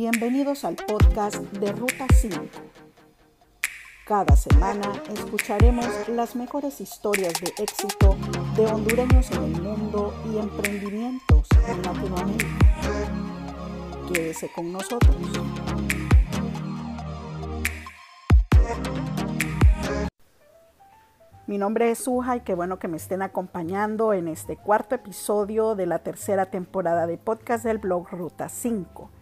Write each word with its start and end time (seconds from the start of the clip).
Bienvenidos 0.00 0.64
al 0.64 0.76
podcast 0.76 1.38
de 1.54 1.72
Ruta 1.72 2.06
5. 2.08 2.36
Cada 4.06 4.36
semana 4.36 4.92
escucharemos 5.12 5.88
las 6.08 6.36
mejores 6.36 6.80
historias 6.80 7.32
de 7.40 7.52
éxito 7.60 8.16
de 8.54 8.64
hondureños 8.66 9.28
en 9.32 9.42
el 9.42 9.60
mundo 9.60 10.14
y 10.32 10.38
emprendimientos 10.38 11.48
en 11.66 11.82
Latinoamérica. 11.82 12.46
Quédese 14.12 14.48
con 14.52 14.72
nosotros. 14.72 15.16
Mi 21.48 21.58
nombre 21.58 21.90
es 21.90 21.98
Suja 21.98 22.36
y 22.36 22.40
qué 22.42 22.54
bueno 22.54 22.78
que 22.78 22.86
me 22.86 22.98
estén 22.98 23.22
acompañando 23.22 24.12
en 24.12 24.28
este 24.28 24.56
cuarto 24.56 24.94
episodio 24.94 25.74
de 25.74 25.86
la 25.86 25.98
tercera 26.04 26.46
temporada 26.52 27.08
de 27.08 27.18
podcast 27.18 27.64
del 27.64 27.78
blog 27.78 28.08
Ruta 28.12 28.48
5. 28.48 29.17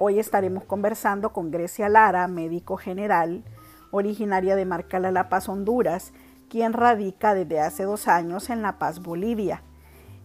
Hoy 0.00 0.20
estaremos 0.20 0.62
conversando 0.62 1.32
con 1.32 1.50
Grecia 1.50 1.88
Lara, 1.88 2.28
médico 2.28 2.76
general, 2.76 3.42
originaria 3.90 4.54
de 4.54 4.64
Marcala 4.64 5.10
La 5.10 5.28
Paz, 5.28 5.48
Honduras, 5.48 6.12
quien 6.48 6.72
radica 6.72 7.34
desde 7.34 7.58
hace 7.58 7.82
dos 7.82 8.06
años 8.06 8.48
en 8.48 8.62
La 8.62 8.78
Paz, 8.78 9.02
Bolivia. 9.02 9.64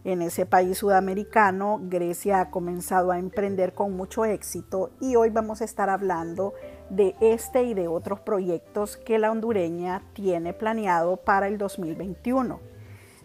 En 0.04 0.22
ese 0.22 0.46
país 0.46 0.78
sudamericano, 0.78 1.80
Grecia 1.86 2.40
ha 2.40 2.52
comenzado 2.52 3.10
a 3.10 3.18
emprender 3.18 3.74
con 3.74 3.98
mucho 3.98 4.26
éxito 4.26 4.92
y 5.02 5.16
hoy 5.16 5.32
vamos 5.32 5.62
a 5.62 5.66
estar 5.66 5.90
hablando 5.90 6.54
de 6.92 7.16
este 7.20 7.64
y 7.64 7.74
de 7.74 7.88
otros 7.88 8.20
proyectos 8.20 8.98
que 8.98 9.18
la 9.18 9.32
hondureña 9.32 10.04
tiene 10.14 10.54
planeado 10.54 11.18
para 11.18 11.48
el 11.48 11.58
2021. 11.58 12.60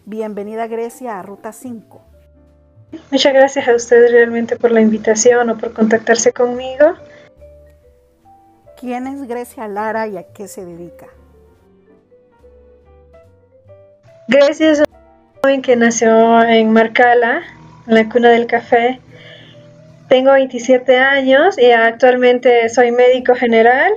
Bienvenida 0.07 0.65
Grecia 0.65 1.19
a 1.19 1.21
Ruta 1.21 1.51
5. 1.51 2.08
Muchas 3.11 3.33
gracias 3.33 3.67
a 3.67 3.75
ustedes 3.75 4.11
realmente 4.11 4.55
por 4.55 4.71
la 4.71 4.81
invitación 4.81 5.49
o 5.49 5.57
por 5.57 5.73
contactarse 5.73 6.31
conmigo. 6.31 6.93
¿Quién 8.79 9.07
es 9.07 9.27
Grecia 9.27 9.67
Lara 9.67 10.07
y 10.07 10.17
a 10.17 10.23
qué 10.23 10.47
se 10.47 10.65
dedica? 10.65 11.07
Grecia 14.27 14.71
es 14.71 14.79
una 14.79 14.99
joven 15.41 15.61
que 15.61 15.75
nació 15.75 16.43
en 16.43 16.71
Marcala, 16.71 17.41
en 17.87 17.95
la 17.95 18.07
cuna 18.09 18.29
del 18.29 18.47
café. 18.47 18.99
Tengo 20.07 20.31
27 20.31 20.97
años 20.97 21.57
y 21.59 21.71
actualmente 21.71 22.69
soy 22.69 22.91
médico 22.91 23.35
general 23.35 23.91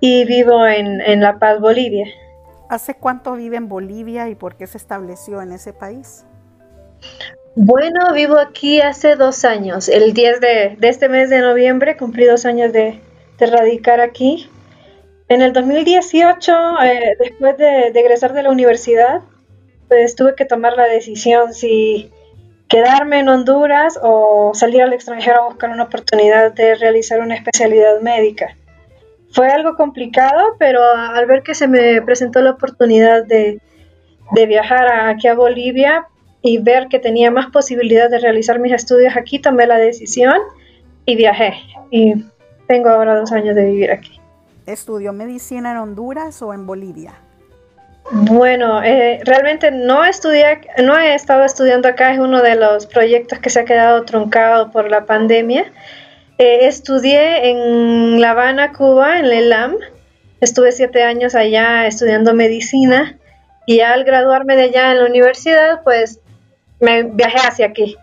y 0.00 0.24
vivo 0.24 0.66
en, 0.66 1.00
en 1.00 1.20
La 1.20 1.38
Paz, 1.38 1.60
Bolivia. 1.60 2.06
¿Hace 2.68 2.94
cuánto 2.94 3.34
vive 3.34 3.56
en 3.56 3.68
Bolivia 3.68 4.28
y 4.28 4.34
por 4.34 4.56
qué 4.56 4.66
se 4.66 4.78
estableció 4.78 5.42
en 5.42 5.52
ese 5.52 5.72
país? 5.72 6.24
Bueno, 7.58 8.12
vivo 8.12 8.38
aquí 8.38 8.82
hace 8.82 9.16
dos 9.16 9.46
años. 9.46 9.88
El 9.88 10.12
10 10.12 10.40
de, 10.42 10.78
este 10.82 11.08
mes 11.08 11.30
de 11.30 11.40
noviembre 11.40 11.96
cumplí 11.96 12.26
dos 12.26 12.44
años 12.44 12.70
de, 12.70 13.00
radicar 13.38 14.00
aquí. 14.02 14.50
En 15.28 15.40
el 15.40 15.54
2018, 15.54 16.52
eh, 16.82 17.16
después 17.18 17.56
de, 17.56 17.88
egresar 17.88 18.34
de 18.34 18.42
la 18.42 18.50
universidad, 18.50 19.22
pues 19.88 20.14
tuve 20.16 20.34
que 20.34 20.44
tomar 20.44 20.76
la 20.76 20.86
decisión 20.86 21.54
si 21.54 22.10
quedarme 22.68 23.20
en 23.20 23.30
Honduras 23.30 23.98
o 24.02 24.52
salir 24.52 24.82
al 24.82 24.92
extranjero 24.92 25.40
a 25.40 25.46
buscar 25.46 25.70
una 25.70 25.84
oportunidad 25.84 26.52
de 26.52 26.74
realizar 26.74 27.20
una 27.20 27.36
especialidad 27.36 28.02
médica. 28.02 28.54
Fue 29.32 29.48
algo 29.48 29.76
complicado, 29.76 30.56
pero 30.58 30.84
al 30.84 31.24
ver 31.24 31.42
que 31.42 31.54
se 31.54 31.68
me 31.68 32.02
presentó 32.02 32.42
la 32.42 32.50
oportunidad 32.50 33.24
de, 33.24 33.62
de 34.32 34.46
viajar 34.46 35.08
aquí 35.08 35.26
a 35.26 35.34
Bolivia, 35.34 36.06
y 36.46 36.58
ver 36.58 36.86
que 36.86 37.00
tenía 37.00 37.32
más 37.32 37.50
posibilidad 37.50 38.08
de 38.08 38.20
realizar 38.20 38.60
mis 38.60 38.72
estudios 38.72 39.16
aquí, 39.16 39.40
tomé 39.40 39.66
la 39.66 39.78
decisión 39.78 40.36
y 41.04 41.16
viajé. 41.16 41.54
Y 41.90 42.14
tengo 42.68 42.88
ahora 42.88 43.18
dos 43.18 43.32
años 43.32 43.56
de 43.56 43.64
vivir 43.64 43.90
aquí. 43.90 44.20
¿Estudió 44.64 45.12
medicina 45.12 45.72
en 45.72 45.78
Honduras 45.78 46.40
o 46.42 46.54
en 46.54 46.64
Bolivia? 46.64 47.14
Bueno, 48.12 48.80
eh, 48.84 49.18
realmente 49.24 49.72
no 49.72 50.04
estudié, 50.04 50.60
no 50.84 50.96
he 50.96 51.16
estado 51.16 51.44
estudiando 51.44 51.88
acá, 51.88 52.12
es 52.12 52.20
uno 52.20 52.40
de 52.40 52.54
los 52.54 52.86
proyectos 52.86 53.40
que 53.40 53.50
se 53.50 53.58
ha 53.58 53.64
quedado 53.64 54.04
truncado 54.04 54.70
por 54.70 54.88
la 54.88 55.04
pandemia. 55.04 55.72
Eh, 56.38 56.68
estudié 56.68 57.50
en 57.50 58.20
La 58.20 58.30
Habana, 58.30 58.72
Cuba, 58.72 59.18
en 59.18 59.28
la 59.30 59.34
ELAM. 59.34 59.74
Estuve 60.40 60.70
siete 60.70 61.02
años 61.02 61.34
allá 61.34 61.88
estudiando 61.88 62.34
medicina 62.34 63.18
y 63.66 63.80
al 63.80 64.04
graduarme 64.04 64.54
de 64.54 64.64
allá 64.64 64.92
en 64.92 64.98
la 65.00 65.06
universidad, 65.06 65.82
pues 65.82 66.20
me 66.80 67.04
viajé 67.04 67.38
hacia 67.38 67.66
aquí. 67.66 67.96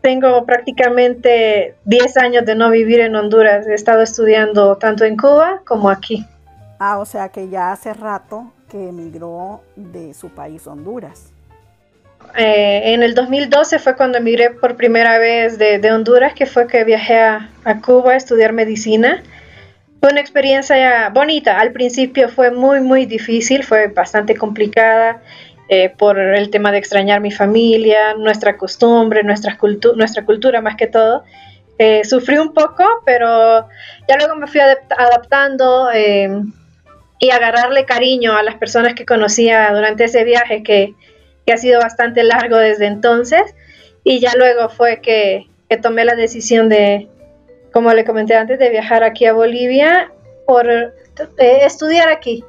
Tengo 0.00 0.44
prácticamente 0.44 1.76
10 1.84 2.16
años 2.18 2.44
de 2.44 2.54
no 2.54 2.70
vivir 2.70 3.00
en 3.00 3.16
Honduras. 3.16 3.66
He 3.66 3.74
estado 3.74 4.02
estudiando 4.02 4.76
tanto 4.76 5.04
en 5.04 5.16
Cuba 5.16 5.62
como 5.64 5.88
aquí. 5.88 6.26
Ah, 6.78 6.98
o 6.98 7.06
sea 7.06 7.30
que 7.30 7.48
ya 7.48 7.72
hace 7.72 7.94
rato 7.94 8.52
que 8.70 8.88
emigró 8.88 9.62
de 9.76 10.12
su 10.12 10.28
país 10.28 10.66
Honduras. 10.66 11.32
Eh, 12.36 12.92
en 12.92 13.02
el 13.02 13.14
2012 13.14 13.78
fue 13.78 13.96
cuando 13.96 14.18
emigré 14.18 14.50
por 14.50 14.76
primera 14.76 15.18
vez 15.18 15.58
de, 15.58 15.92
Honduras, 15.92 16.34
que 16.34 16.46
fue 16.46 16.66
que 16.66 16.84
viajé 16.84 17.18
a, 17.20 17.50
a, 17.64 17.80
Cuba 17.80 18.12
a 18.12 18.16
estudiar 18.16 18.52
medicina. 18.52 19.22
Fue 20.00 20.10
una 20.10 20.20
experiencia 20.20 21.08
bonita. 21.10 21.58
Al 21.58 21.72
principio 21.72 22.28
fue 22.28 22.50
muy, 22.50 22.80
muy 22.80 23.06
difícil, 23.06 23.62
fue 23.62 23.86
bastante 23.88 24.36
complicada 24.36 25.22
eh, 25.68 25.88
por 25.88 26.18
el 26.18 26.50
tema 26.50 26.72
de 26.72 26.78
extrañar 26.78 27.20
mi 27.20 27.30
familia, 27.30 28.12
nuestra 28.14 28.58
costumbre, 28.58 29.22
nuestra, 29.22 29.58
nuestra 29.96 30.24
cultura 30.26 30.60
más 30.60 30.76
que 30.76 30.86
todo. 30.86 31.24
Eh, 31.78 32.04
sufrí 32.04 32.36
un 32.36 32.52
poco, 32.52 32.84
pero 33.06 33.66
ya 34.06 34.16
luego 34.18 34.36
me 34.36 34.46
fui 34.46 34.60
adaptando 34.60 35.90
eh, 35.92 36.28
y 37.18 37.30
agarrarle 37.30 37.86
cariño 37.86 38.36
a 38.36 38.42
las 38.42 38.56
personas 38.56 38.94
que 38.94 39.06
conocía 39.06 39.72
durante 39.72 40.04
ese 40.04 40.22
viaje 40.24 40.62
que, 40.62 40.94
que, 41.46 41.52
ha 41.54 41.56
sido 41.56 41.80
bastante 41.80 42.22
largo 42.24 42.58
desde 42.58 42.86
entonces. 42.86 43.54
Y 44.04 44.20
ya 44.20 44.34
luego 44.36 44.68
fue 44.68 45.00
que, 45.00 45.46
que 45.70 45.78
tomé 45.78 46.04
la 46.04 46.14
decisión 46.14 46.68
de, 46.68 47.08
como 47.72 47.90
le 47.94 48.04
comenté 48.04 48.34
antes, 48.34 48.58
de 48.58 48.68
viajar 48.68 49.02
aquí 49.02 49.24
a 49.24 49.32
Bolivia 49.32 50.12
por 50.46 50.68
estudiar 51.38 52.10
aquí 52.10 52.44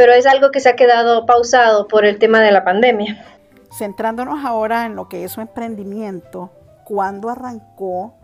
pero 0.00 0.14
es 0.14 0.24
algo 0.24 0.50
que 0.50 0.60
se 0.60 0.70
ha 0.70 0.76
quedado 0.76 1.26
pausado 1.26 1.86
por 1.86 2.06
el 2.06 2.18
tema 2.18 2.40
de 2.40 2.52
la 2.52 2.64
pandemia. 2.64 3.22
Centrándonos 3.70 4.46
ahora 4.46 4.86
en 4.86 4.96
lo 4.96 5.10
que 5.10 5.24
es 5.24 5.32
su 5.32 5.42
emprendimiento, 5.42 6.50
¿cuándo 6.84 7.28
arrancó 7.28 8.14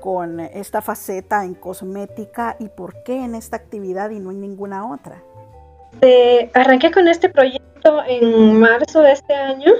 con 0.00 0.40
esta 0.40 0.80
faceta 0.80 1.44
en 1.44 1.52
cosmética 1.52 2.56
y 2.58 2.68
por 2.68 3.02
qué 3.02 3.22
en 3.26 3.34
esta 3.34 3.56
actividad 3.56 4.08
y 4.08 4.20
no 4.20 4.30
en 4.30 4.40
ninguna 4.40 4.90
otra? 4.90 5.22
Eh, 6.00 6.50
arranqué 6.54 6.90
con 6.90 7.06
este 7.06 7.28
proyecto 7.28 8.02
en 8.06 8.58
marzo 8.58 9.02
de 9.02 9.12
este 9.12 9.34
año, 9.34 9.70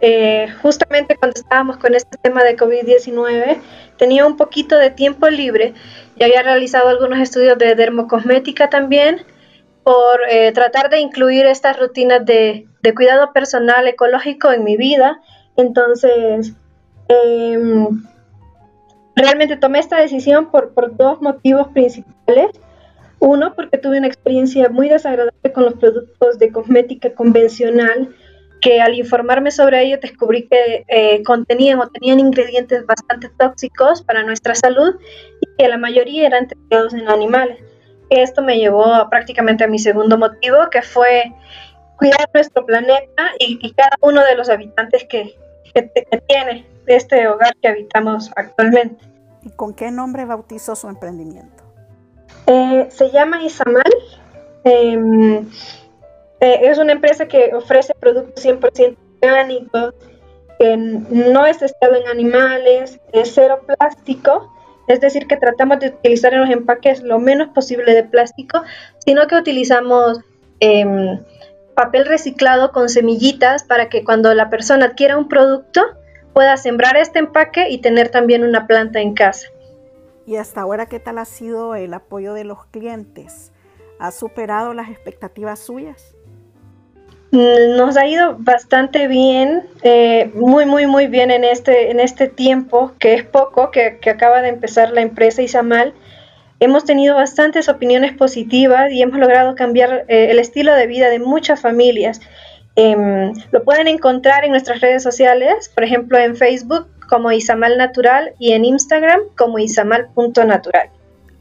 eh, 0.00 0.46
justamente 0.62 1.16
cuando 1.16 1.40
estábamos 1.40 1.78
con 1.78 1.96
este 1.96 2.16
tema 2.18 2.44
de 2.44 2.56
COVID-19, 2.56 3.58
tenía 3.96 4.24
un 4.24 4.36
poquito 4.36 4.76
de 4.76 4.90
tiempo 4.90 5.28
libre 5.28 5.74
y 6.14 6.22
había 6.22 6.44
realizado 6.44 6.88
algunos 6.88 7.18
estudios 7.18 7.58
de 7.58 7.74
dermocosmética 7.74 8.70
también 8.70 9.26
por 9.88 10.20
eh, 10.28 10.52
tratar 10.52 10.90
de 10.90 11.00
incluir 11.00 11.46
estas 11.46 11.78
rutinas 11.78 12.22
de, 12.26 12.68
cuidado 12.94 13.32
personal 13.32 13.88
ecológico 13.88 14.52
en 14.52 14.62
mi 14.62 14.76
vida. 14.76 15.22
Entonces, 15.56 16.52
em, 17.08 18.04
realmente 19.16 19.56
tomé 19.56 19.78
esta 19.78 19.98
decisión 19.98 20.50
por, 20.50 20.74
dos 20.94 21.22
motivos 21.22 21.68
principales. 21.68 22.50
Uno, 23.18 23.54
porque 23.54 23.78
tuve 23.78 23.96
una 23.96 24.08
experiencia 24.08 24.68
muy 24.68 24.90
desagradable 24.90 25.52
con 25.54 25.64
los 25.64 25.72
productos 25.72 26.38
de 26.38 26.52
cosmética 26.52 27.14
convencional, 27.14 28.14
que 28.60 28.82
al 28.82 28.92
informarme 28.92 29.50
sobre 29.50 29.84
ello 29.84 29.96
descubrí 30.02 30.48
que 30.48 30.84
eh, 30.88 31.22
contenían 31.22 31.80
o 31.80 31.88
tenían 31.88 32.20
ingredientes 32.20 32.84
bastante 32.84 33.30
tóxicos 33.38 34.02
para 34.02 34.22
nuestra 34.22 34.54
salud 34.54 34.96
y 35.40 35.46
que 35.56 35.66
la 35.66 35.78
mayoría 35.78 36.26
eran 36.26 36.46
testados 36.46 36.92
en 36.92 37.08
animales. 37.08 37.58
Esto 38.10 38.42
me 38.42 38.58
llevó 38.58 39.08
prácticamente 39.10 39.64
a 39.64 39.68
mi 39.68 39.78
segundo 39.78 40.16
motivo, 40.16 40.70
que 40.70 40.82
fue 40.82 41.32
cuidar 41.96 42.28
nuestro 42.32 42.64
planeta 42.64 43.32
y, 43.38 43.72
cada 43.72 43.96
uno 44.00 44.24
de 44.24 44.34
los 44.34 44.48
habitantes 44.48 45.04
que, 45.04 45.36
tiene 46.26 46.66
este 46.86 47.28
hogar 47.28 47.54
que 47.60 47.68
habitamos 47.68 48.30
actualmente. 48.34 49.04
¿Y 49.42 49.50
con 49.50 49.74
qué 49.74 49.90
nombre 49.90 50.24
bautizó 50.24 50.74
su 50.74 50.88
emprendimiento? 50.88 51.62
Eh, 52.46 52.88
se 52.90 53.10
llama 53.10 53.42
Isamal. 53.42 53.92
Em, 54.64 55.46
eh, 56.40 56.60
es 56.62 56.78
una 56.78 56.92
empresa 56.92 57.28
que 57.28 57.54
ofrece 57.54 57.94
productos 57.94 58.44
100% 58.44 58.96
orgánicos, 59.22 59.94
que 60.58 60.76
no 60.76 61.46
es 61.46 61.58
testado 61.58 61.94
en 61.94 62.08
animales, 62.08 62.98
es 63.12 63.32
cero 63.34 63.60
plástico 63.66 64.52
es 64.88 65.00
decir, 65.00 65.26
que 65.26 65.36
tratamos 65.36 65.80
de 65.80 65.88
utilizar 65.88 66.32
en 66.34 66.40
los 66.40 66.50
empaques 66.50 67.02
lo 67.02 67.18
menos 67.18 67.48
posible 67.48 67.94
de 67.94 68.04
plástico, 68.04 68.62
sino 69.04 69.26
que 69.26 69.36
utilizamos 69.36 70.20
em, 70.60 71.20
papel 71.74 72.06
reciclado 72.06 72.72
con 72.72 72.88
semillitas 72.88 73.62
para 73.62 73.88
que 73.88 74.02
cuando 74.02 74.34
la 74.34 74.50
persona 74.50 74.86
adquiera 74.86 75.16
un 75.16 75.28
producto 75.28 75.82
pueda 76.32 76.56
sembrar 76.56 76.96
este 76.96 77.18
empaque 77.18 77.68
y 77.68 77.78
tener 77.78 78.08
también 78.08 78.42
una 78.44 78.66
planta 78.66 79.00
en 79.00 79.14
casa. 79.14 79.48
¿Y 80.26 80.36
hasta 80.36 80.60
ahora 80.60 80.86
qué 80.86 81.00
tal 81.00 81.18
ha 81.18 81.24
sido 81.24 81.74
el 81.74 81.94
apoyo 81.94 82.34
de 82.34 82.44
los 82.44 82.66
clientes? 82.66 83.52
¿Ha 83.98 84.10
superado 84.10 84.74
las 84.74 84.90
expectativas 84.90 85.58
suyas? 85.58 86.14
Mm, 87.30 87.76
nos 87.76 87.96
ha 87.98 88.06
ido 88.06 88.36
bastante 88.38 89.06
bien, 89.06 89.66
eh, 89.82 90.30
muy, 90.34 90.64
muy, 90.64 90.86
muy 90.86 91.08
bien 91.08 91.30
en 91.30 91.44
este, 91.44 91.90
en 91.90 92.00
este 92.00 92.28
tiempo, 92.28 92.92
que 92.98 93.14
es 93.14 93.24
poco, 93.24 93.70
que, 93.70 93.98
acaba 94.08 94.40
de 94.40 94.48
empezar 94.48 94.92
la 94.92 95.02
empresa 95.02 95.42
Isamal. 95.42 95.92
Hemos 96.60 96.84
tenido 96.84 97.16
bastantes 97.16 97.68
opiniones 97.68 98.16
positivas 98.16 98.90
y 98.92 99.02
hemos 99.02 99.18
logrado 99.18 99.54
cambiar 99.54 100.06
eh, 100.08 100.30
el 100.30 100.38
estilo 100.38 100.74
de 100.74 100.86
vida 100.86 101.10
de 101.10 101.18
muchas 101.18 101.60
familias. 101.60 102.20
Em, 102.76 103.34
lo 103.50 103.62
pueden 103.62 103.88
encontrar 103.88 104.44
en 104.44 104.52
nuestras 104.52 104.80
redes 104.80 105.02
sociales, 105.02 105.70
por 105.74 105.84
ejemplo 105.84 106.16
en 106.18 106.36
Facebook 106.36 106.86
como 107.08 107.32
Isamal 107.32 107.76
Natural 107.76 108.32
y 108.38 108.52
en 108.52 108.64
Instagram 108.64 109.20
como 109.36 109.58
isamal.natural. 109.58 110.90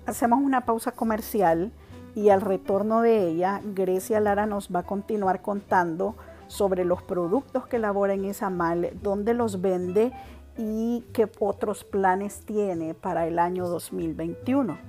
Hacemos 0.05 0.39
una 0.41 0.61
pausa 0.61 0.91
comercial 0.91 1.71
y 2.17 2.31
al 2.31 2.41
retorno 2.41 3.01
de 3.01 3.27
ella, 3.27 3.61
Grecia 3.63 4.19
Lara 4.19 4.47
nos 4.47 4.69
va 4.73 4.79
a 4.79 4.87
continuar 4.87 5.43
contando 5.43 6.15
sobre 6.47 6.83
los 6.83 7.03
productos 7.03 7.67
que 7.67 7.75
elabora 7.75 8.15
en 8.15 8.25
Isamal, 8.25 8.89
dónde 9.03 9.35
los 9.35 9.61
vende 9.61 10.11
y 10.57 11.03
qué 11.13 11.29
otros 11.37 11.83
planes 11.83 12.43
tiene 12.43 12.95
para 12.95 13.27
el 13.27 13.37
año 13.37 13.67
2021. 13.67 14.79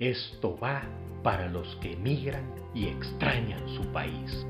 Esto 0.00 0.58
va 0.58 0.82
para 1.22 1.46
los 1.46 1.76
que 1.76 1.92
emigran 1.92 2.52
y 2.74 2.88
extrañan 2.88 3.68
su 3.68 3.84
país, 3.92 4.44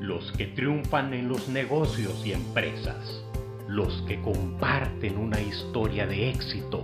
los 0.00 0.32
que 0.32 0.46
triunfan 0.46 1.12
en 1.12 1.28
los 1.28 1.50
negocios 1.50 2.24
y 2.24 2.32
empresas, 2.32 3.22
los 3.68 4.00
que 4.08 4.22
comparten 4.22 5.18
una 5.18 5.38
historia 5.38 6.06
de 6.06 6.30
éxito 6.30 6.82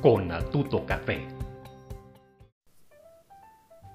con 0.00 0.32
Atuto 0.32 0.86
Café. 0.86 1.37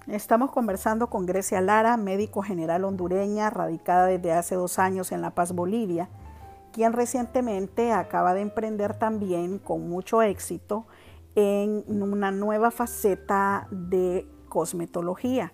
Estamos 0.07 0.51
conversando 0.51 1.07
con 1.09 1.25
Grecia 1.25 1.61
Lara, 1.61 1.95
médico 1.95 2.41
general 2.41 2.83
hondureña, 2.83 3.49
radicada 3.49 4.07
desde 4.07 4.33
hace 4.33 4.55
dos 4.55 4.77
años 4.77 5.13
en 5.13 5.21
La 5.21 5.29
Paz, 5.29 5.53
Bolivia, 5.53 6.09
quien 6.73 6.91
recientemente 6.91 7.93
acaba 7.93 8.33
de 8.33 8.41
emprender 8.41 8.99
también 8.99 9.59
con 9.59 9.87
mucho 9.87 10.21
éxito 10.21 10.87
en 11.35 11.85
una 11.87 12.31
nueva 12.31 12.69
faceta 12.69 13.67
de 13.71 14.27
cosmetología. 14.49 15.53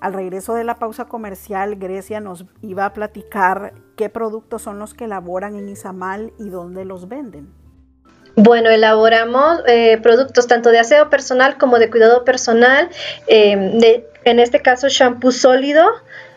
Al 0.00 0.12
regreso 0.12 0.54
de 0.54 0.62
la 0.62 0.76
pausa 0.76 1.06
comercial, 1.06 1.74
Grecia 1.74 2.20
nos 2.20 2.46
iba 2.62 2.86
a 2.86 2.92
platicar 2.92 3.74
qué 3.96 4.08
productos 4.08 4.62
son 4.62 4.78
los 4.78 4.94
que 4.94 5.06
elaboran 5.06 5.56
en 5.56 5.68
Izamal 5.68 6.32
y 6.38 6.48
dónde 6.48 6.84
los 6.84 7.08
venden. 7.08 7.57
Bueno, 8.40 8.70
elaboramos 8.70 9.62
eh, 9.66 9.98
productos 10.00 10.46
tanto 10.46 10.70
de 10.70 10.78
aseo 10.78 11.10
personal 11.10 11.58
como 11.58 11.80
de 11.80 11.90
cuidado 11.90 12.24
personal, 12.24 12.88
eh, 13.26 14.04
en 14.22 14.38
este 14.38 14.62
caso 14.62 14.86
shampoo 14.88 15.32
sólido, 15.32 15.84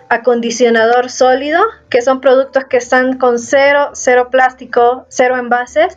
acondicionador 0.10 1.12
sólido, 1.12 1.62
que 1.90 2.02
son 2.02 2.20
productos 2.20 2.66
que 2.66 2.78
están 2.78 3.20
con 3.20 3.38
cero, 3.38 3.92
cero 3.94 4.30
plástico, 4.32 5.06
cero 5.10 5.38
envases. 5.38 5.96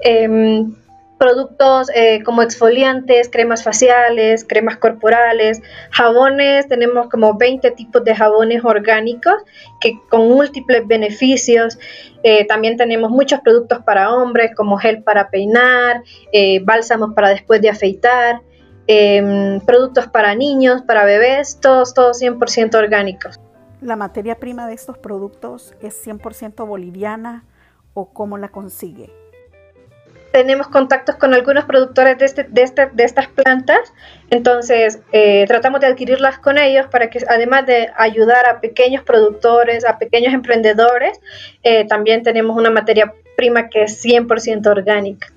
Em, 0.00 0.74
productos 1.22 1.88
eh, 1.94 2.20
como 2.24 2.42
exfoliantes, 2.42 3.28
cremas 3.28 3.62
faciales, 3.62 4.44
cremas 4.44 4.76
corporales, 4.78 5.62
jabones, 5.92 6.66
tenemos 6.66 7.08
como 7.08 7.38
20 7.38 7.70
tipos 7.70 8.02
de 8.02 8.12
jabones 8.12 8.64
orgánicos 8.64 9.34
que 9.80 10.00
con 10.10 10.28
múltiples 10.28 10.84
beneficios. 10.84 11.78
Eh, 12.24 12.44
también 12.48 12.76
tenemos 12.76 13.12
muchos 13.12 13.38
productos 13.38 13.84
para 13.84 14.12
hombres 14.12 14.50
como 14.56 14.78
gel 14.78 15.04
para 15.04 15.30
peinar, 15.30 16.02
eh, 16.32 16.58
bálsamos 16.64 17.14
para 17.14 17.28
después 17.28 17.60
de 17.60 17.68
afeitar, 17.68 18.42
em, 18.88 19.60
productos 19.60 20.08
para 20.08 20.34
niños, 20.34 20.82
para 20.82 21.04
bebés, 21.04 21.60
todos, 21.60 21.94
todos 21.94 22.18
100% 22.18 22.78
orgánicos. 22.78 23.38
¿La 23.80 23.94
materia 23.94 24.40
prima 24.40 24.66
de 24.66 24.74
estos 24.74 24.98
productos 24.98 25.72
es 25.80 25.94
100% 26.04 26.66
boliviana 26.66 27.44
o 27.94 28.12
cómo 28.12 28.38
la 28.38 28.48
consigue? 28.48 29.21
Tenemos 30.32 30.66
contactos 30.68 31.16
con 31.16 31.34
algunos 31.34 31.64
productores 31.66 32.18
de, 32.18 32.24
este, 32.24 32.44
de, 32.44 32.62
este, 32.62 32.86
de 32.86 33.04
estas 33.04 33.28
plantas, 33.28 33.92
entonces 34.30 35.00
eh, 35.12 35.44
tratamos 35.46 35.80
de 35.80 35.86
adquirirlas 35.86 36.38
con 36.38 36.58
ellos 36.58 36.86
para 36.90 37.10
que 37.10 37.20
además 37.28 37.66
de 37.66 37.90
ayudar 37.96 38.46
a 38.46 38.60
pequeños 38.60 39.04
productores, 39.04 39.84
a 39.84 39.98
pequeños 39.98 40.32
emprendedores, 40.32 41.20
eh, 41.62 41.86
también 41.86 42.22
tenemos 42.22 42.56
una 42.56 42.70
materia 42.70 43.14
prima 43.36 43.68
que 43.68 43.84
es 43.84 44.02
100% 44.04 44.66
orgánica. 44.66 45.28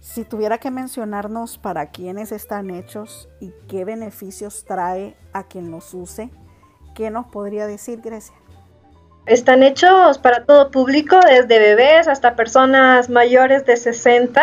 Si 0.00 0.24
tuviera 0.24 0.58
que 0.58 0.70
mencionarnos 0.70 1.58
para 1.58 1.90
quiénes 1.90 2.32
están 2.32 2.70
hechos 2.70 3.28
y 3.40 3.52
qué 3.68 3.84
beneficios 3.84 4.64
trae 4.64 5.16
a 5.32 5.48
quien 5.48 5.70
los 5.70 5.92
use, 5.92 6.30
¿qué 6.94 7.10
nos 7.10 7.26
podría 7.26 7.66
decir 7.66 8.00
Grecia? 8.00 8.34
Están 9.28 9.62
hechos 9.62 10.16
para 10.18 10.44
todo 10.44 10.70
público, 10.70 11.20
desde 11.20 11.58
bebés 11.58 12.08
hasta 12.08 12.34
personas 12.34 13.10
mayores 13.10 13.66
de 13.66 13.76
60. 13.76 14.42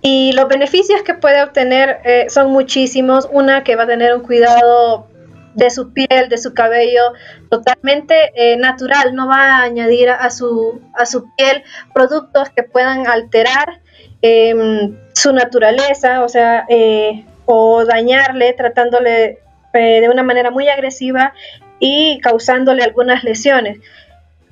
Y 0.00 0.32
los 0.32 0.48
beneficios 0.48 1.02
que 1.02 1.12
puede 1.12 1.42
obtener 1.42 1.98
eh, 2.04 2.26
son 2.30 2.50
muchísimos. 2.50 3.28
Una 3.30 3.62
que 3.62 3.76
va 3.76 3.82
a 3.82 3.86
tener 3.86 4.14
un 4.14 4.22
cuidado 4.22 5.06
de 5.54 5.70
su 5.70 5.92
piel, 5.92 6.30
de 6.30 6.38
su 6.38 6.54
cabello, 6.54 7.12
totalmente 7.50 8.32
eh, 8.34 8.56
natural. 8.56 9.14
No 9.14 9.28
va 9.28 9.58
a 9.58 9.62
añadir 9.64 10.08
a 10.08 10.30
su, 10.30 10.80
a 10.94 11.04
su 11.04 11.34
piel 11.34 11.62
productos 11.92 12.48
que 12.48 12.62
puedan 12.62 13.06
alterar 13.06 13.80
em, 14.22 14.96
su 15.12 15.34
naturaleza, 15.34 16.24
o 16.24 16.28
sea, 16.30 16.64
eh, 16.70 17.26
o 17.44 17.84
dañarle, 17.84 18.54
tratándole 18.54 19.40
de 19.72 20.08
una 20.08 20.24
manera 20.24 20.50
muy 20.50 20.68
agresiva 20.68 21.32
y 21.80 22.20
causándole 22.20 22.84
algunas 22.84 23.24
lesiones. 23.24 23.80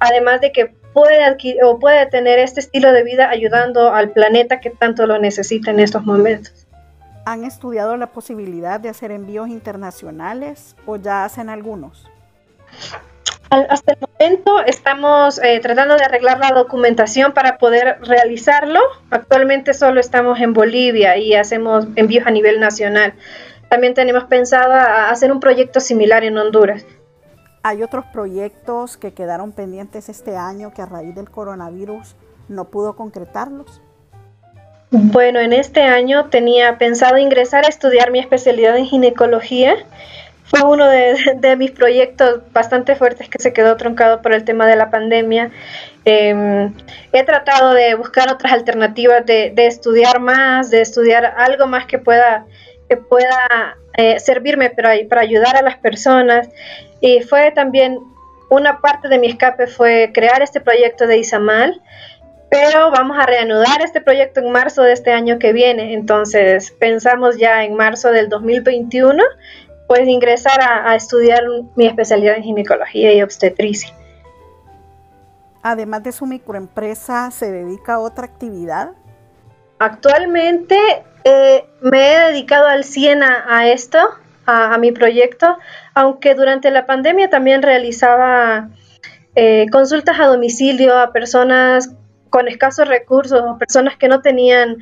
Además 0.01 0.41
de 0.41 0.51
que 0.51 0.75
puede 0.93 1.23
adquirir 1.23 1.63
o 1.63 1.79
puede 1.79 2.07
tener 2.07 2.41
este 2.41 2.59
estilo 2.59 2.93
de 2.93 3.05
vida 3.05 3.31
ayudando 3.31 3.95
al 3.95 4.11
planeta 4.11 4.59
que 4.61 4.71
tanto 4.71 5.07
lo 5.07 5.19
necesita 5.19 5.71
en 5.71 5.79
estos 5.79 6.05
momentos. 6.05 6.67
¿Han 7.25 7.45
estudiado 7.45 7.97
la 7.97 8.09
posibilidad 8.09 8.81
de 8.81 8.89
hacer 8.89 9.13
envíos 9.13 9.49
internacionales 9.49 10.75
o 10.87 10.97
ya 10.97 11.25
hacen 11.25 11.51
algunos? 11.51 12.09
hasta 13.51 13.93
el 13.93 13.99
momento 14.01 14.63
estamos 14.67 15.39
eh, 15.43 15.59
tratando 15.61 15.97
de 15.97 16.05
arreglar 16.05 16.39
la 16.39 16.51
documentación 16.51 17.33
para 17.33 17.57
poder 17.57 17.99
realizarlo. 18.03 18.81
Actualmente 19.11 19.73
solo 19.73 20.01
estamos 20.01 20.41
en 20.41 20.53
Bolivia 20.53 21.17
y 21.17 21.35
hacemos 21.35 21.87
envíos 21.97 22.27
a 22.27 22.31
nivel 22.31 22.61
nacional. 22.61 23.15
También 23.71 23.95
tenemos 23.95 24.25
pensado 24.25 24.75
hacer 24.75 25.33
un 25.33 25.41
proyecto 25.41 25.81
similar 25.81 26.25
en 26.25 26.37
Honduras. 26.37 26.85
Hay 27.63 27.83
otros 27.83 28.05
proyectos 28.13 28.97
que 28.97 29.13
quedaron 29.13 29.53
pendientes 29.53 30.09
este 30.09 30.37
año 30.37 30.73
que 30.73 30.83
a 30.83 30.87
raíz 30.87 31.15
del 31.15 31.31
coronavirus 31.31 32.15
no 32.49 32.67
pudo 32.67 32.97
concretarlos. 32.97 33.81
Bueno, 34.91 35.39
en 35.39 35.53
este 35.53 35.83
año 35.83 36.27
tenía 36.31 36.79
pensado 36.79 37.19
ingresar 37.19 37.67
a 37.67 37.69
estudiar 37.69 38.11
mi 38.11 38.21
especialidad 38.21 38.77
en 38.79 38.87
ginecología. 38.87 39.77
Fue 40.45 40.63
uno 40.63 40.89
de, 40.89 41.57
mis 41.59 41.73
proyectos 41.73 42.41
bastante 42.53 42.97
fuertes 42.97 43.29
que 43.29 43.39
se 43.39 43.53
quedó 43.53 43.77
truncado 43.77 44.23
por 44.23 44.33
el 44.33 44.45
tema 44.45 44.67
de 44.67 44.77
la 44.77 44.89
pandemia. 44.89 45.51
Em, 46.07 46.73
he 47.13 47.23
tratado 47.25 47.75
de 47.75 47.95
buscar 47.97 48.33
otras 48.33 48.51
alternativas 48.55 49.27
de, 49.27 49.53
estudiar 49.57 50.21
más, 50.21 50.71
de 50.71 50.81
estudiar 50.81 51.35
algo 51.37 51.67
más 51.67 51.85
que 51.85 51.99
pueda, 51.99 52.47
que 52.89 52.97
pueda 52.97 53.77
eh, 53.95 54.19
servirme 54.21 54.71
para, 54.71 54.91
ayudar 55.21 55.57
a 55.57 55.63
las 55.63 55.77
personas. 55.79 56.49
Y 57.01 57.21
fue 57.21 57.51
también 57.53 57.99
una 58.51 58.81
parte 58.81 59.09
de 59.09 59.19
mi 59.19 59.29
escape 59.29 59.67
fue 59.67 60.11
crear 60.15 60.43
este 60.43 60.61
proyecto 60.61 61.07
de 61.07 61.19
Isamal, 61.19 61.83
pero 62.51 62.91
vamos 62.91 63.19
a 63.19 63.27
reanudar 63.27 63.83
este 63.83 64.01
proyecto 64.01 64.41
en 64.41 64.51
marzo 64.51 64.83
de 64.83 64.93
este 64.93 65.13
año 65.13 65.39
que 65.39 65.53
viene. 65.53 65.95
Entonces 65.95 66.71
pensamos 66.79 67.37
ya 67.37 67.65
en 67.65 67.75
marzo 67.75 68.11
del 68.11 68.29
2021 68.29 69.23
pues 69.87 70.07
ingresar 70.07 70.61
a, 70.61 70.91
a 70.91 70.97
estudiar 70.97 71.43
mi 71.75 71.87
especialidad 71.87 72.37
en 72.37 72.43
ginecología 72.43 73.13
y 73.15 73.23
obstetricia. 73.23 73.91
Además 75.63 76.03
de 76.03 76.13
su 76.13 76.27
microempresa, 76.27 77.31
¿se 77.31 77.51
dedica 77.51 77.95
a 77.95 77.99
otra 77.99 78.27
actividad? 78.27 78.93
Actualmente 79.79 80.77
eh, 81.25 81.65
me 81.81 82.15
he 82.15 82.19
dedicado 82.33 82.67
al 82.67 82.85
100 82.85 83.23
a, 83.23 83.69
esto, 83.69 83.99
a, 84.47 84.77
mi 84.79 84.93
proyecto, 84.93 85.57
aunque 85.95 86.35
durante 86.35 86.71
la 86.71 86.87
pandemia 86.87 87.31
también 87.31 87.63
realizaba 87.63 88.71
eh, 89.35 89.67
consultas 89.71 90.19
a 90.19 90.27
domicilio 90.27 90.99
a 90.99 91.13
personas 91.13 91.91
con 92.31 92.49
escasos 92.49 92.89
recursos 92.89 93.41
o 93.41 93.59
personas 93.59 93.97
que 93.97 94.09
no 94.09 94.21
tenían 94.21 94.79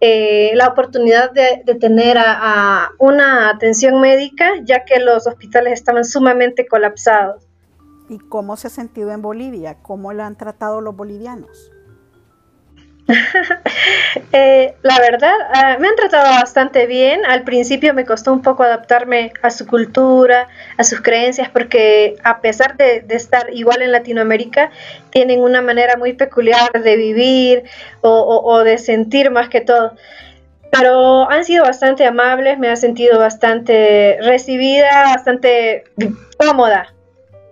eh, 0.00 0.52
la 0.54 0.68
oportunidad 0.68 1.32
de, 1.32 1.62
tener 1.80 2.18
una 2.98 3.48
atención 3.48 4.00
médica, 4.00 4.50
ya 4.64 4.84
que 4.84 5.00
los 5.00 5.26
hospitales 5.26 5.72
estaban 5.72 6.04
sumamente 6.04 6.66
colapsados. 6.66 7.48
¿Y 8.08 8.18
cómo 8.18 8.56
se 8.56 8.66
ha 8.66 8.70
sentido 8.70 9.12
en 9.12 9.22
Bolivia? 9.22 9.78
¿Cómo 9.82 10.12
la 10.12 10.26
han 10.26 10.36
tratado 10.36 10.80
los 10.80 10.94
bolivianos? 10.94 11.72
Eh, 14.32 14.74
la 14.82 14.98
verdad, 14.98 15.34
ah, 15.54 15.76
me 15.78 15.88
han 15.88 15.96
tratado 15.96 16.30
bastante 16.30 16.86
bien. 16.86 17.24
Al 17.26 17.42
principio 17.44 17.94
me 17.94 18.04
costó 18.04 18.32
un 18.32 18.42
poco 18.42 18.62
adaptarme 18.64 19.32
a 19.42 19.50
su 19.50 19.66
cultura, 19.66 20.48
a 20.76 20.84
sus 20.84 21.00
creencias, 21.00 21.48
porque 21.48 22.16
a 22.22 22.40
pesar 22.40 22.76
de, 22.76 23.04
estar 23.10 23.52
igual 23.52 23.82
en 23.82 23.92
Latinoamérica, 23.92 24.70
tienen 25.10 25.40
una 25.40 25.62
manera 25.62 25.96
muy 25.96 26.12
peculiar 26.14 26.70
de 26.82 26.96
vivir 26.96 27.64
o, 28.02 28.62
de 28.62 28.78
sentir 28.78 29.30
más 29.30 29.48
que 29.48 29.60
todo. 29.60 29.92
Pero 30.70 31.30
han 31.30 31.44
sido 31.44 31.64
bastante 31.64 32.04
amables, 32.04 32.58
me 32.58 32.68
ha 32.68 32.76
sentido 32.76 33.18
bastante 33.18 34.18
recibida, 34.22 35.04
bastante 35.14 35.84
cómoda. 36.38 36.92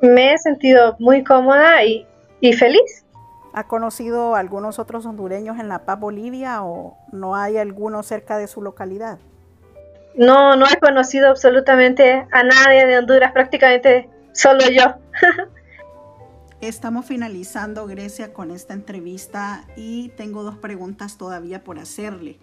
Me 0.01 0.35
he 0.35 0.39
sentido 0.39 0.97
muy 0.99 1.23
cómoda 1.25 1.85
y 1.85 2.07
feliz. 2.53 3.04
¿Ha 3.55 3.69
conocido 3.69 4.35
algunos 4.35 4.81
otros 4.81 5.07
hondureños 5.07 5.61
en 5.61 5.69
La 5.69 5.85
Paz, 5.85 6.01
Bolivia 6.01 6.65
o 6.65 6.99
no 7.13 7.37
hay 7.37 7.57
alguno 7.57 8.03
cerca 8.03 8.37
de 8.37 8.49
su 8.49 8.61
localidad? 8.61 9.21
No, 10.17 10.57
no 10.57 10.67
he 10.67 10.77
conocido 10.81 11.29
absolutamente 11.29 12.27
a 12.33 12.43
nadie 12.43 12.85
de 12.85 12.99
Honduras, 12.99 13.31
prácticamente 13.33 14.11
solo 14.33 14.65
yo. 14.69 14.95
Estamos 16.61 17.07
finalizando, 17.07 17.87
Grecia, 17.87 18.33
con 18.33 18.51
esta 18.51 18.75
entrevista 18.75 19.65
y 19.77 20.09
tengo 20.17 20.43
dos 20.43 20.57
preguntas 20.59 21.17
todavía 21.17 21.63
por 21.63 21.79
hacerle. 21.79 22.41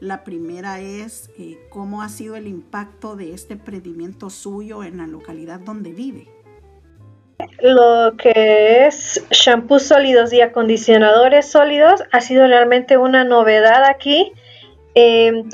La 0.00 0.24
primera 0.24 0.80
es, 0.80 1.30
eh, 1.38 1.58
¿cómo 1.70 2.02
ha 2.02 2.08
sido 2.08 2.34
el 2.34 2.48
impacto 2.48 3.14
de 3.14 3.32
este 3.32 3.54
emprendimiento 3.54 4.28
suyo 4.28 4.82
en 4.82 4.96
la 4.96 5.06
localidad 5.06 5.60
donde 5.60 5.92
vive? 5.92 6.28
Lo 7.60 8.16
que 8.16 8.86
es 8.86 9.24
shampoos 9.30 9.82
sólidos 9.84 10.32
y 10.32 10.40
acondicionadores 10.40 11.50
sólidos 11.50 12.02
ha 12.12 12.20
sido 12.20 12.46
realmente 12.46 12.96
una 12.96 13.24
novedad 13.24 13.84
aquí. 13.84 14.32
Eh, 14.94 15.44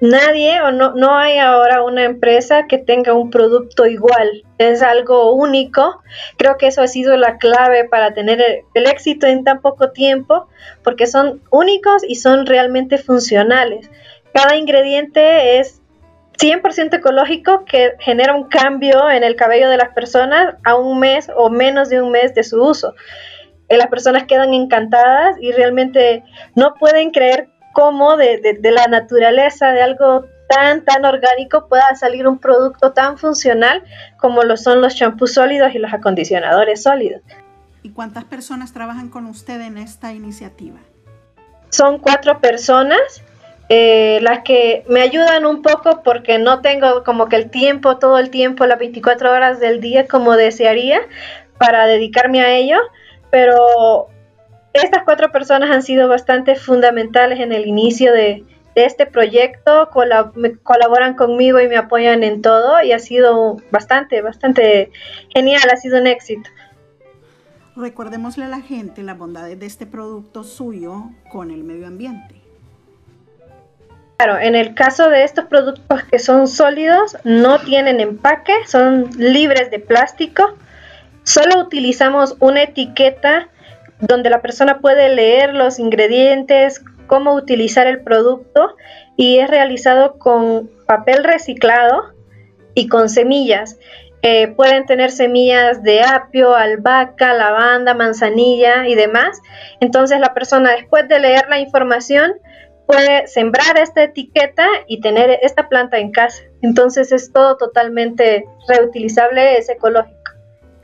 nadie 0.00 0.60
o 0.60 0.72
no, 0.72 0.94
no 0.94 1.16
hay 1.16 1.38
ahora 1.38 1.82
una 1.82 2.04
empresa 2.04 2.66
que 2.66 2.78
tenga 2.78 3.14
un 3.14 3.30
producto 3.30 3.86
igual. 3.86 4.42
Es 4.58 4.82
algo 4.82 5.32
único. 5.34 6.02
Creo 6.36 6.56
que 6.56 6.66
eso 6.66 6.82
ha 6.82 6.88
sido 6.88 7.16
la 7.16 7.38
clave 7.38 7.84
para 7.88 8.14
tener 8.14 8.64
el 8.74 8.86
éxito 8.86 9.26
en 9.26 9.44
tan 9.44 9.60
poco 9.60 9.90
tiempo 9.90 10.48
porque 10.82 11.06
son 11.06 11.40
únicos 11.50 12.02
y 12.06 12.16
son 12.16 12.46
realmente 12.46 12.98
funcionales. 12.98 13.90
Cada 14.32 14.56
ingrediente 14.56 15.60
es 15.60 15.80
100% 16.38 16.94
ecológico 16.94 17.64
que 17.64 17.94
genera 18.00 18.34
un 18.34 18.48
cambio 18.48 19.10
en 19.10 19.24
el 19.24 19.36
cabello 19.36 19.68
de 19.68 19.76
las 19.76 19.94
personas 19.94 20.56
a 20.64 20.74
un 20.74 20.98
mes 20.98 21.30
o 21.36 21.50
menos 21.50 21.88
de 21.88 22.02
un 22.02 22.10
mes 22.10 22.34
de 22.34 22.42
su 22.42 22.62
uso. 22.62 22.94
Eh, 23.68 23.76
las 23.76 23.86
personas 23.88 24.24
quedan 24.24 24.52
encantadas 24.52 25.36
y 25.40 25.52
realmente 25.52 26.24
no 26.54 26.74
pueden 26.74 27.10
creer 27.10 27.48
cómo 27.72 28.16
de, 28.16 28.58
la 28.62 28.86
naturaleza 28.86 29.70
de 29.70 29.82
algo 29.82 30.26
tan, 30.48 30.84
tan 30.84 31.04
orgánico 31.04 31.68
pueda 31.68 31.94
salir 31.96 32.28
un 32.28 32.38
producto 32.38 32.92
tan 32.92 33.16
funcional 33.16 33.82
como 34.18 34.42
lo 34.42 34.56
son 34.56 34.80
los 34.80 34.94
champús 34.94 35.34
sólidos 35.34 35.74
y 35.74 35.78
los 35.78 35.92
acondicionadores 35.92 36.82
sólidos. 36.82 37.22
¿Y 37.82 37.90
cuántas 37.90 38.24
personas 38.24 38.72
trabajan 38.72 39.08
con 39.08 39.26
usted 39.26 39.60
en 39.60 39.78
esta 39.78 40.12
iniciativa? 40.12 40.78
Son 41.70 41.98
cuatro 41.98 42.40
personas 42.40 43.22
eh, 43.68 44.18
las 44.20 44.40
que 44.40 44.84
me 44.88 45.00
ayudan 45.00 45.46
un 45.46 45.62
poco 45.62 46.02
porque 46.02 46.38
no 46.38 46.60
tengo 46.60 47.02
como 47.02 47.28
que 47.28 47.36
el 47.36 47.50
tiempo, 47.50 47.98
todo 47.98 48.18
el 48.18 48.30
tiempo, 48.30 48.66
las 48.66 48.78
24 48.78 49.32
horas 49.32 49.58
del 49.58 49.80
día 49.80 50.06
como 50.06 50.36
desearía 50.36 51.00
para 51.58 51.86
dedicarme 51.86 52.42
a 52.42 52.54
ello, 52.54 52.76
pero 53.30 54.08
estas 54.74 55.04
cuatro 55.04 55.32
personas 55.32 55.70
han 55.70 55.82
sido 55.82 56.08
bastante 56.08 56.56
fundamentales 56.56 57.40
en 57.40 57.52
el 57.52 57.66
inicio 57.66 58.12
de, 58.12 58.44
este 58.74 59.06
proyecto, 59.06 59.88
me 60.34 60.56
colaboran 60.56 61.14
conmigo 61.14 61.60
y 61.60 61.68
me 61.68 61.76
apoyan 61.76 62.24
en 62.24 62.42
todo 62.42 62.82
y 62.82 62.90
ha 62.90 62.98
sido 62.98 63.58
bastante, 63.70 64.20
bastante 64.20 64.90
genial, 65.32 65.62
ha 65.72 65.76
sido 65.76 66.00
un 66.00 66.08
éxito. 66.08 66.50
Recordémosle 67.76 68.46
a 68.46 68.48
la 68.48 68.60
gente 68.62 69.04
las 69.04 69.16
bondades 69.16 69.60
de 69.60 69.66
este 69.66 69.86
producto 69.86 70.42
suyo 70.42 71.04
con 71.30 71.52
el 71.52 71.62
medio 71.62 71.86
ambiente. 71.86 72.43
Claro, 74.16 74.38
en 74.38 74.54
el 74.54 74.74
caso 74.74 75.10
de 75.10 75.24
estos 75.24 75.46
productos 75.46 76.04
que 76.04 76.18
son 76.18 76.46
sólidos, 76.46 77.16
no 77.24 77.58
tienen 77.58 78.00
empaque, 78.00 78.52
son 78.66 79.10
libres 79.18 79.70
de 79.70 79.80
plástico. 79.80 80.54
Solo 81.24 81.58
utilizamos 81.60 82.36
una 82.38 82.62
etiqueta 82.62 83.48
donde 84.00 84.30
la 84.30 84.40
persona 84.40 84.78
puede 84.80 85.08
leer 85.08 85.54
los 85.54 85.78
ingredientes, 85.78 86.82
cómo 87.06 87.34
utilizar 87.34 87.86
el 87.86 88.02
producto 88.02 88.76
y 89.16 89.38
es 89.38 89.50
realizado 89.50 90.18
con 90.18 90.70
papel 90.86 91.24
reciclado 91.24 92.12
y 92.74 92.88
con 92.88 93.08
semillas. 93.08 93.78
Eh, 94.22 94.48
pueden 94.48 94.86
tener 94.86 95.10
semillas 95.10 95.82
de 95.82 96.02
apio, 96.02 96.54
albahaca, 96.54 97.34
lavanda, 97.34 97.94
manzanilla 97.94 98.88
y 98.88 98.94
demás. 98.94 99.40
Entonces 99.80 100.18
la 100.18 100.32
persona 100.34 100.70
después 100.72 101.06
de 101.08 101.18
leer 101.18 101.46
la 101.48 101.58
información 101.58 102.32
puede 102.86 103.26
sembrar 103.26 103.78
esta 103.78 104.02
etiqueta 104.04 104.66
y 104.86 105.00
tener 105.00 105.38
esta 105.42 105.68
planta 105.68 105.98
en 105.98 106.10
casa. 106.10 106.42
Entonces 106.62 107.12
es 107.12 107.32
todo 107.32 107.56
totalmente 107.56 108.44
reutilizable, 108.68 109.58
es 109.58 109.68
ecológico. 109.68 110.32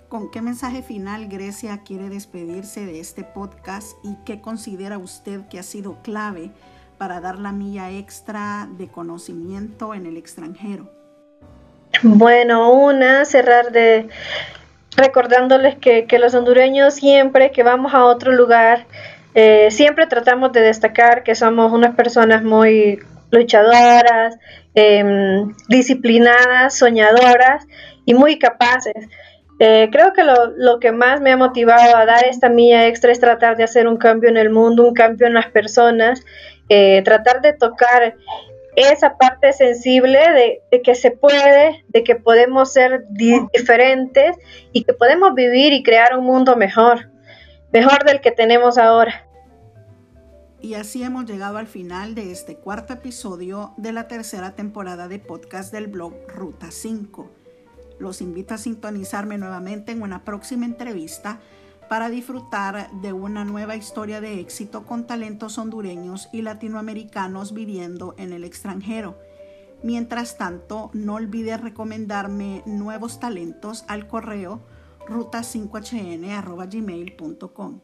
¿Con 0.09 0.31
qué 0.31 0.43
mensaje 0.43 0.83
final 0.83 1.29
Grecia 1.29 1.83
quiere 1.85 2.09
despedirse 2.09 2.85
de 2.85 2.99
este 2.99 3.23
podcast 3.23 3.93
y 4.03 4.17
qué 4.25 4.41
considera 4.41 4.99
usted 4.99 5.43
que 5.49 5.59
ha 5.59 5.63
sido 5.63 6.03
clave 6.03 6.51
para 6.99 7.21
dar 7.21 7.39
la 7.39 7.53
milla 7.53 7.91
extra 7.91 8.69
de 8.77 8.89
conocimiento 8.89 9.95
en 9.95 10.07
el 10.07 10.17
extranjero? 10.17 10.91
Bueno, 12.03 12.73
una, 12.73 13.25
cerrar 13.25 13.73
de 13.73 14.09
recordándoles 14.97 15.77
que, 15.77 16.07
que 16.07 16.19
los 16.19 16.35
hondureños 16.35 16.95
siempre 16.95 17.53
que 17.53 17.63
vamos 17.63 17.95
a 17.95 18.05
otro 18.05 18.33
lugar, 18.33 18.87
eh, 19.35 19.71
siempre 19.71 20.07
tratamos 20.07 20.53
de 20.53 20.61
destacar 20.61 21.23
que 21.23 21.35
somos 21.35 21.73
unas 21.73 21.95
personas 21.95 22.43
muy 22.43 22.99
luchadoras, 23.31 24.37
em, 24.75 25.55
disciplinadas, 25.69 26.77
soñadoras 26.77 27.67
y 28.05 28.15
muy 28.15 28.39
capaces. 28.39 29.09
Eh, 29.61 29.89
creo 29.93 30.13
que 30.13 30.25
lo, 30.25 30.81
que 30.81 30.91
más 30.91 31.21
me 31.21 31.33
ha 31.33 31.37
motivado 31.37 31.95
a 31.97 32.07
dar 32.07 32.25
esta 32.25 32.49
milla 32.49 32.87
extra 32.87 33.13
es 33.13 33.21
tratar 33.21 33.57
de 33.57 33.65
hacer 33.65 33.87
un 33.87 33.99
cambio 33.99 34.31
en 34.31 34.39
el 34.39 34.51
mundo, 34.51 34.87
un 34.87 34.95
cambio 34.95 35.27
en 35.27 35.35
las 35.35 35.49
personas, 35.51 36.25
eh, 36.69 37.03
tratar 37.05 37.43
de 37.43 37.53
tocar 37.53 38.17
esa 38.75 39.19
parte 39.19 39.53
sensible 39.53 40.19
de, 40.71 40.81
que 40.83 40.95
se 40.95 41.11
puede, 41.11 41.85
de 41.89 42.03
que 42.03 42.17
podemos 42.17 42.73
ser 42.73 43.05
diferentes 43.11 44.37
y 44.73 44.85
que 44.85 44.95
podemos 44.95 45.35
vivir 45.35 45.73
y 45.73 45.83
crear 45.83 46.17
un 46.17 46.25
mundo 46.25 46.57
mejor 46.57 47.10
mejor 47.73 48.05
del 48.05 48.21
que 48.21 48.33
tenemos 48.33 48.79
ahora. 48.79 49.27
Y 50.61 50.75
así 50.75 51.03
hemos 51.03 51.25
llegado 51.25 51.57
al 51.57 51.67
final 51.67 52.15
de 52.15 52.33
este 52.33 52.57
cuarto 52.57 52.93
episodio 52.93 53.73
de 53.77 53.93
la 53.93 54.09
tercera 54.09 54.55
temporada 54.55 55.09
de 55.09 55.19
podcast 55.19 55.73
del 55.73 55.87
blog 55.87 56.13
Ruta 56.29 56.71
5. 56.71 57.31
Los 57.99 58.21
invito 58.21 58.55
a 58.55 58.59
sintonizarme 58.59 59.39
nuevamente 59.39 59.93
en 59.93 60.03
una 60.03 60.25
próxima 60.25 60.67
entrevista 60.67 61.41
para 61.89 62.09
disfrutar 62.09 62.91
de 63.01 63.13
una 63.13 63.45
nueva 63.45 63.75
historia 63.75 64.21
de 64.21 64.39
éxito 64.39 64.85
con 64.85 65.07
talentos 65.07 65.57
hondureños 65.59 66.29
y 66.33 66.43
latinoamericanos 66.43 67.55
viviendo 67.55 68.15
en 68.19 68.33
el 68.33 68.45
extranjero. 68.45 69.19
Mientras 69.83 70.37
tanto, 70.37 70.91
no 70.93 71.15
olvides 71.15 71.61
recomendarme 71.61 72.63
nuevos 72.67 73.19
talentos 73.19 73.85
al 73.89 74.07
correo 74.07 74.61
ruta5hn.gmail.com. 75.07 77.81